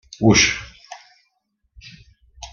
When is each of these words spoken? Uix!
Uix! 0.27 0.41